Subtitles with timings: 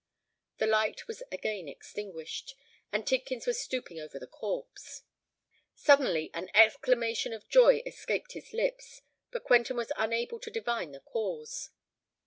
[0.57, 2.55] The light was again extinguished;
[2.91, 5.03] and Tidkins was stooping over the corpse.
[5.75, 11.01] Suddenly an exclamation of joy escaped his lips; but Quentin was unable to divine the
[11.01, 11.69] cause.